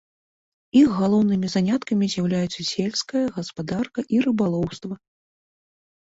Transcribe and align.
Іх 0.79 0.89
галоўнымі 0.99 1.47
заняткамі 1.55 2.05
з'яўляюцца 2.13 2.65
сельская 2.69 3.21
гаспадарка 3.35 3.99
і 4.17 4.23
рыбалоўства. 4.27 4.93